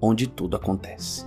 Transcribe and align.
onde 0.00 0.26
tudo 0.26 0.56
acontece. 0.56 1.26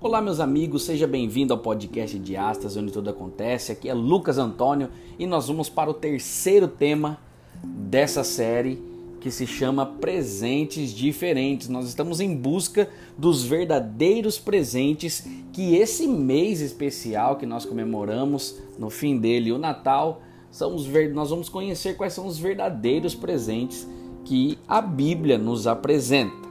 Olá, 0.00 0.20
meus 0.20 0.40
amigos, 0.40 0.82
seja 0.84 1.06
bem-vindo 1.06 1.54
ao 1.54 1.60
podcast 1.60 2.18
de 2.18 2.36
Astas, 2.36 2.76
onde 2.76 2.92
tudo 2.92 3.08
acontece. 3.08 3.72
Aqui 3.72 3.88
é 3.88 3.94
Lucas 3.94 4.36
Antônio 4.36 4.90
e 5.18 5.26
nós 5.26 5.46
vamos 5.46 5.68
para 5.68 5.88
o 5.88 5.94
terceiro 5.94 6.68
tema 6.68 7.18
dessa 7.64 8.24
série 8.24 8.91
que 9.22 9.30
se 9.30 9.46
chama 9.46 9.86
Presentes 9.86 10.90
Diferentes. 10.90 11.68
Nós 11.68 11.86
estamos 11.86 12.18
em 12.18 12.36
busca 12.36 12.90
dos 13.16 13.44
verdadeiros 13.44 14.36
presentes 14.36 15.24
que 15.52 15.76
esse 15.76 16.08
mês 16.08 16.60
especial 16.60 17.36
que 17.36 17.46
nós 17.46 17.64
comemoramos 17.64 18.58
no 18.76 18.90
fim 18.90 19.16
dele, 19.16 19.52
o 19.52 19.58
Natal, 19.58 20.20
são 20.50 20.74
os 20.74 20.84
ver... 20.84 21.14
nós 21.14 21.30
vamos 21.30 21.48
conhecer 21.48 21.96
quais 21.96 22.12
são 22.12 22.26
os 22.26 22.36
verdadeiros 22.36 23.14
presentes 23.14 23.88
que 24.24 24.58
a 24.66 24.80
Bíblia 24.80 25.38
nos 25.38 25.68
apresenta, 25.68 26.48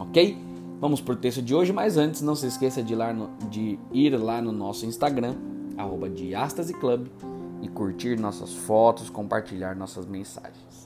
ok? 0.00 0.38
Vamos 0.80 1.02
para 1.02 1.12
o 1.12 1.16
texto 1.16 1.42
de 1.42 1.54
hoje, 1.54 1.70
mas 1.70 1.98
antes 1.98 2.22
não 2.22 2.34
se 2.34 2.46
esqueça 2.46 2.82
de 2.82 2.94
ir 2.94 2.96
lá 2.96 3.12
no, 3.12 3.28
de 3.50 3.78
ir 3.92 4.16
lá 4.18 4.40
no 4.40 4.52
nosso 4.52 4.86
Instagram, 4.86 5.34
arroba 5.76 6.08
Club, 6.80 7.08
e 7.60 7.68
curtir 7.68 8.18
nossas 8.18 8.54
fotos, 8.54 9.10
compartilhar 9.10 9.76
nossas 9.76 10.06
mensagens. 10.06 10.85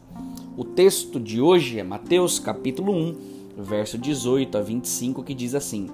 O 0.60 0.64
texto 0.64 1.18
de 1.18 1.40
hoje 1.40 1.78
é 1.78 1.82
Mateus 1.82 2.38
capítulo 2.38 2.92
1, 2.92 3.16
verso 3.56 3.96
18 3.96 4.58
a 4.58 4.60
25, 4.60 5.22
que 5.22 5.32
diz 5.32 5.54
assim: 5.54 5.88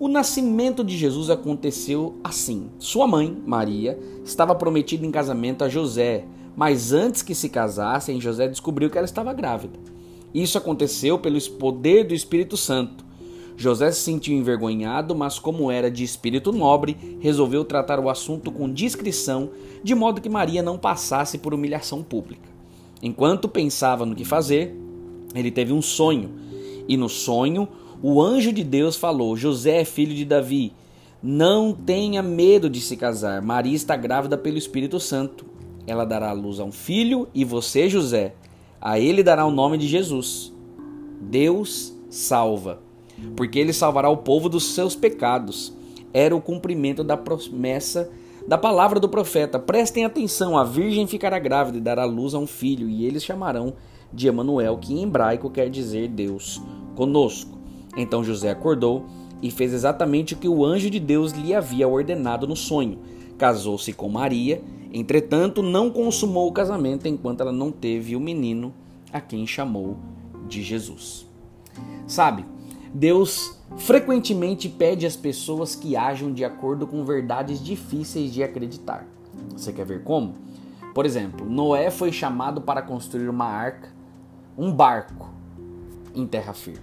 O 0.00 0.08
nascimento 0.08 0.82
de 0.82 0.96
Jesus 0.96 1.30
aconteceu 1.30 2.16
assim. 2.24 2.70
Sua 2.80 3.06
mãe, 3.06 3.40
Maria, 3.46 3.96
estava 4.24 4.52
prometida 4.52 5.06
em 5.06 5.12
casamento 5.12 5.62
a 5.62 5.68
José, 5.68 6.24
mas 6.56 6.92
antes 6.92 7.22
que 7.22 7.36
se 7.36 7.48
casassem, 7.48 8.20
José 8.20 8.48
descobriu 8.48 8.90
que 8.90 8.98
ela 8.98 9.04
estava 9.04 9.32
grávida. 9.32 9.78
Isso 10.34 10.58
aconteceu 10.58 11.16
pelo 11.16 11.40
poder 11.52 12.02
do 12.02 12.12
Espírito 12.12 12.56
Santo. 12.56 13.04
José 13.56 13.92
se 13.92 14.00
sentiu 14.00 14.36
envergonhado, 14.36 15.14
mas, 15.14 15.38
como 15.38 15.70
era 15.70 15.88
de 15.88 16.02
espírito 16.02 16.50
nobre, 16.50 16.96
resolveu 17.20 17.64
tratar 17.64 18.00
o 18.00 18.10
assunto 18.10 18.50
com 18.50 18.72
discrição, 18.72 19.50
de 19.84 19.94
modo 19.94 20.20
que 20.20 20.28
Maria 20.28 20.64
não 20.64 20.76
passasse 20.76 21.38
por 21.38 21.54
humilhação 21.54 22.02
pública. 22.02 22.49
Enquanto 23.02 23.48
pensava 23.48 24.04
no 24.04 24.14
que 24.14 24.24
fazer, 24.24 24.76
ele 25.34 25.50
teve 25.50 25.72
um 25.72 25.80
sonho, 25.80 26.30
e 26.88 26.96
no 26.96 27.08
sonho 27.08 27.68
o 28.02 28.20
anjo 28.20 28.52
de 28.52 28.64
Deus 28.64 28.96
falou: 28.96 29.36
José 29.36 29.80
é 29.80 29.84
filho 29.84 30.14
de 30.14 30.24
Davi, 30.24 30.72
não 31.22 31.72
tenha 31.72 32.22
medo 32.22 32.68
de 32.68 32.80
se 32.80 32.96
casar. 32.96 33.40
Maria 33.42 33.74
está 33.74 33.96
grávida 33.96 34.36
pelo 34.36 34.58
Espírito 34.58 34.98
Santo. 34.98 35.46
Ela 35.86 36.04
dará 36.04 36.30
à 36.30 36.34
luz 36.34 36.60
a 36.60 36.64
um 36.64 36.72
filho, 36.72 37.28
e 37.34 37.44
você, 37.44 37.88
José, 37.88 38.34
a 38.80 38.98
ele 38.98 39.22
dará 39.22 39.44
o 39.46 39.50
nome 39.50 39.78
de 39.78 39.88
Jesus. 39.88 40.52
Deus 41.20 41.94
salva 42.08 42.80
porque 43.36 43.58
ele 43.58 43.72
salvará 43.72 44.08
o 44.08 44.18
povo 44.18 44.48
dos 44.48 44.74
seus 44.74 44.94
pecados. 44.94 45.72
Era 46.12 46.34
o 46.34 46.40
cumprimento 46.40 47.04
da 47.04 47.16
promessa 47.16 48.10
da 48.50 48.58
palavra 48.58 48.98
do 48.98 49.08
profeta. 49.08 49.60
Prestem 49.60 50.04
atenção: 50.04 50.58
a 50.58 50.64
virgem 50.64 51.06
ficará 51.06 51.38
grávida 51.38 51.78
e 51.78 51.80
dará 51.80 52.04
luz 52.04 52.34
a 52.34 52.38
um 52.40 52.48
filho, 52.48 52.88
e 52.88 53.06
eles 53.06 53.22
chamarão 53.22 53.74
de 54.12 54.26
Emanuel, 54.26 54.76
que 54.76 54.92
em 54.92 55.04
hebraico 55.04 55.48
quer 55.48 55.70
dizer 55.70 56.08
Deus 56.08 56.60
conosco. 56.96 57.56
Então 57.96 58.24
José 58.24 58.50
acordou 58.50 59.06
e 59.40 59.52
fez 59.52 59.72
exatamente 59.72 60.34
o 60.34 60.36
que 60.36 60.48
o 60.48 60.64
anjo 60.64 60.90
de 60.90 60.98
Deus 60.98 61.30
lhe 61.30 61.54
havia 61.54 61.86
ordenado 61.86 62.44
no 62.44 62.56
sonho. 62.56 62.98
Casou-se 63.38 63.92
com 63.92 64.08
Maria, 64.08 64.60
entretanto, 64.92 65.62
não 65.62 65.88
consumou 65.88 66.48
o 66.48 66.52
casamento 66.52 67.06
enquanto 67.06 67.42
ela 67.42 67.52
não 67.52 67.70
teve 67.70 68.16
o 68.16 68.20
menino 68.20 68.74
a 69.12 69.20
quem 69.20 69.46
chamou 69.46 69.96
de 70.48 70.60
Jesus. 70.60 71.24
Sabe, 72.04 72.44
Deus 72.92 73.56
frequentemente 73.76 74.68
pede 74.68 75.06
às 75.06 75.16
pessoas 75.16 75.74
que 75.74 75.96
ajam 75.96 76.32
de 76.32 76.44
acordo 76.44 76.86
com 76.86 77.04
verdades 77.04 77.62
difíceis 77.62 78.32
de 78.32 78.42
acreditar. 78.42 79.06
Você 79.56 79.72
quer 79.72 79.86
ver 79.86 80.02
como? 80.02 80.34
Por 80.94 81.06
exemplo, 81.06 81.48
Noé 81.48 81.90
foi 81.90 82.10
chamado 82.10 82.60
para 82.60 82.82
construir 82.82 83.28
uma 83.28 83.46
arca, 83.46 83.88
um 84.58 84.72
barco 84.72 85.30
em 86.14 86.26
terra 86.26 86.52
firme. 86.52 86.82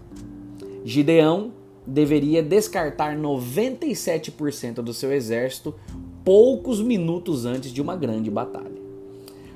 Gideão 0.85 1.51
deveria 1.85 2.41
descartar 2.41 3.17
97% 3.17 4.75
do 4.75 4.93
seu 4.93 5.11
exército 5.11 5.75
poucos 6.23 6.81
minutos 6.81 7.45
antes 7.45 7.71
de 7.71 7.81
uma 7.81 7.95
grande 7.95 8.31
batalha. 8.31 8.77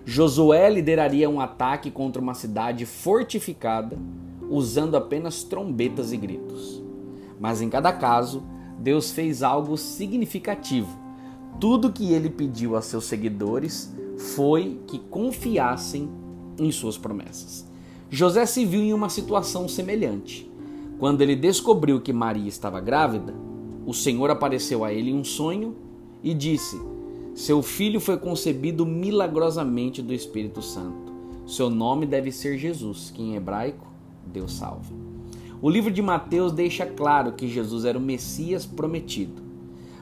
Josué 0.04 0.70
lideraria 0.70 1.30
um 1.30 1.40
ataque 1.40 1.90
contra 1.90 2.22
uma 2.22 2.34
cidade 2.34 2.86
fortificada 2.86 3.98
usando 4.52 4.96
apenas 4.96 5.44
trombetas 5.44 6.12
e 6.12 6.18
gritos. 6.18 6.84
Mas 7.40 7.62
em 7.62 7.70
cada 7.70 7.94
caso, 7.94 8.44
Deus 8.78 9.12
fez 9.12 9.42
algo 9.42 9.78
significativo. 9.78 11.00
Tudo 11.60 11.92
que 11.92 12.12
ele 12.12 12.30
pediu 12.30 12.76
a 12.76 12.82
seus 12.82 13.06
seguidores 13.06 13.96
foi 14.36 14.80
que 14.88 15.00
confiassem 15.00 16.10
em 16.60 16.72
suas 16.72 16.98
promessas. 16.98 17.66
José 18.10 18.46
se 18.46 18.66
viu 18.66 18.82
em 18.82 18.94
uma 18.94 19.10
situação 19.10 19.68
semelhante. 19.68 20.52
Quando 21.00 21.22
ele 21.22 21.36
descobriu 21.36 22.02
que 22.02 22.12
Maria 22.12 22.48
estava 22.48 22.80
grávida, 22.82 23.34
o 23.86 23.94
Senhor 23.94 24.30
apareceu 24.30 24.84
a 24.84 24.94
ele 24.94 25.12
em 25.12 25.16
um 25.16 25.24
sonho 25.24 25.76
e 26.22 26.34
disse: 26.34 26.80
Seu 27.34 27.64
filho 27.64 28.00
foi 28.00 28.18
concebido 28.18 28.86
milagrosamente 28.86 30.02
do 30.02 30.14
Espírito 30.14 30.62
Santo. 30.62 31.12
Seu 31.48 31.70
nome 31.70 32.06
deve 32.06 32.32
ser 32.32 32.58
Jesus, 32.58 33.12
que 33.12 33.22
em 33.22 33.36
hebraico 33.36 33.91
Deus 34.28 34.54
salva. 34.54 35.02
O 35.62 35.70
livro 35.70 35.92
de 35.92 36.02
Mateus 36.02 36.52
deixa 36.52 36.88
claro 36.88 37.34
que 37.34 37.48
Jesus 37.48 37.86
era 37.86 37.98
o 37.98 38.02
Messias 38.02 38.66
prometido. 38.66 39.44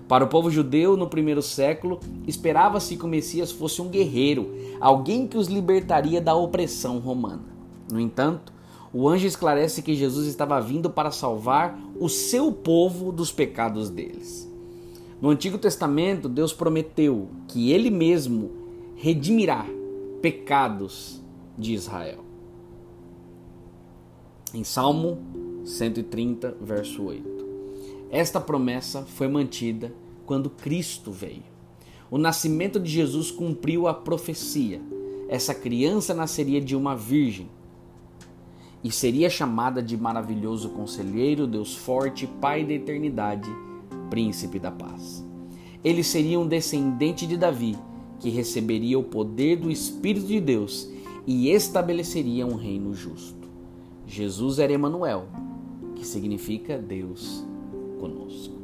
Para 0.07 0.23
o 0.23 0.27
povo 0.29 0.49
judeu 0.49 0.95
no 0.95 1.09
primeiro 1.09 1.41
século, 1.41 1.99
esperava-se 2.25 2.95
que 2.95 3.03
o 3.03 3.09
Messias 3.09 3.51
fosse 3.51 3.81
um 3.81 3.89
guerreiro, 3.89 4.49
alguém 4.79 5.27
que 5.27 5.37
os 5.37 5.47
libertaria 5.47 6.21
da 6.21 6.33
opressão 6.33 6.99
romana. 6.99 7.43
No 7.91 7.99
entanto, 7.99 8.53
o 8.93 9.07
anjo 9.07 9.27
esclarece 9.27 9.81
que 9.81 9.95
Jesus 9.95 10.27
estava 10.27 10.61
vindo 10.61 10.89
para 10.89 11.11
salvar 11.11 11.77
o 11.99 12.07
seu 12.07 12.53
povo 12.53 13.11
dos 13.11 13.31
pecados 13.31 13.89
deles. 13.89 14.49
No 15.21 15.29
Antigo 15.29 15.57
Testamento, 15.57 16.29
Deus 16.29 16.53
prometeu 16.53 17.27
que 17.49 17.71
ele 17.71 17.89
mesmo 17.89 18.51
redimirá 18.95 19.65
pecados 20.21 21.21
de 21.57 21.73
Israel 21.73 22.28
em 24.53 24.63
Salmo 24.63 25.17
130, 25.63 26.57
verso 26.59 27.03
8. 27.03 27.47
Esta 28.09 28.39
promessa 28.39 29.03
foi 29.03 29.27
mantida 29.27 29.93
quando 30.25 30.49
Cristo 30.49 31.11
veio. 31.11 31.43
O 32.09 32.17
nascimento 32.17 32.79
de 32.79 32.89
Jesus 32.89 33.29
cumpriu 33.29 33.87
a 33.87 33.93
profecia. 33.93 34.81
Essa 35.27 35.53
criança 35.53 36.13
nasceria 36.13 36.59
de 36.59 36.75
uma 36.75 36.95
virgem 36.95 37.49
e 38.83 38.91
seria 38.91 39.29
chamada 39.29 39.83
de 39.83 39.95
maravilhoso 39.95 40.69
conselheiro, 40.69 41.45
Deus 41.45 41.75
forte, 41.75 42.25
Pai 42.25 42.63
da 42.63 42.73
eternidade, 42.73 43.49
príncipe 44.09 44.57
da 44.57 44.71
paz. 44.71 45.23
Ele 45.83 46.03
seria 46.03 46.39
um 46.39 46.47
descendente 46.47 47.27
de 47.27 47.37
Davi, 47.37 47.77
que 48.19 48.29
receberia 48.29 48.97
o 48.97 49.03
poder 49.03 49.57
do 49.57 49.69
Espírito 49.69 50.25
de 50.25 50.41
Deus 50.41 50.89
e 51.27 51.49
estabeleceria 51.49 52.45
um 52.45 52.55
reino 52.55 52.93
justo. 52.93 53.38
Jesus 54.09 54.57
era 54.57 54.73
Emanuel, 54.73 55.27
que 55.95 56.03
significa 56.03 56.79
Deus 56.79 57.45
conosco. 57.99 58.55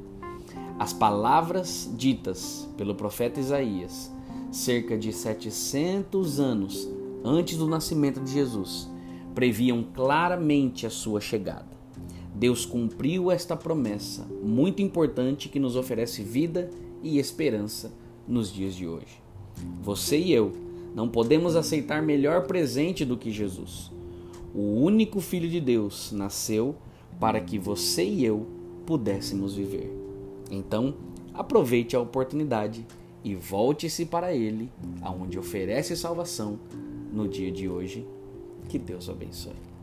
As 0.79 0.91
palavras 0.91 1.87
ditas 1.95 2.67
pelo 2.75 2.95
profeta 2.95 3.39
Isaías, 3.39 4.11
cerca 4.51 4.97
de 4.97 5.13
700 5.13 6.39
anos 6.39 6.89
antes 7.23 7.57
do 7.57 7.67
nascimento 7.67 8.19
de 8.21 8.31
Jesus, 8.31 8.89
previam 9.35 9.83
claramente 9.93 10.87
a 10.87 10.89
sua 10.89 11.21
chegada. 11.21 11.77
Deus 12.33 12.65
cumpriu 12.65 13.29
esta 13.29 13.55
promessa 13.55 14.25
muito 14.41 14.81
importante 14.81 15.47
que 15.47 15.59
nos 15.59 15.75
oferece 15.75 16.23
vida 16.23 16.71
e 17.03 17.19
esperança 17.19 17.93
nos 18.27 18.51
dias 18.51 18.73
de 18.73 18.87
hoje. 18.87 19.21
Você 19.83 20.17
e 20.17 20.33
eu 20.33 20.51
não 20.95 21.07
podemos 21.07 21.55
aceitar 21.55 22.01
melhor 22.01 22.47
presente 22.47 23.05
do 23.05 23.15
que 23.15 23.29
Jesus. 23.29 23.93
O 24.55 24.81
único 24.81 25.19
Filho 25.19 25.49
de 25.49 25.59
Deus 25.59 26.13
nasceu 26.13 26.75
para 27.19 27.41
que 27.41 27.59
você 27.59 28.05
e 28.05 28.23
eu 28.23 28.47
pudéssemos 28.85 29.53
viver. 29.53 29.91
Então, 30.49 30.95
aproveite 31.33 31.93
a 31.93 31.99
oportunidade 31.99 32.87
e 33.21 33.35
volte-se 33.35 34.05
para 34.05 34.33
Ele, 34.33 34.71
aonde 35.01 35.37
oferece 35.37 35.97
salvação 35.97 36.57
no 37.11 37.27
dia 37.27 37.51
de 37.51 37.67
hoje. 37.67 38.07
Que 38.69 38.79
Deus 38.79 39.09
o 39.09 39.11
abençoe. 39.11 39.74